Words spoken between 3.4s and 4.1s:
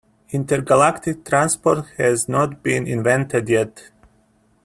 yet.